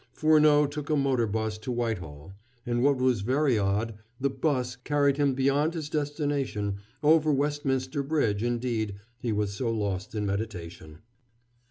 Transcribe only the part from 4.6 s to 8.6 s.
carried him beyond his destination, over Westminster Bridge,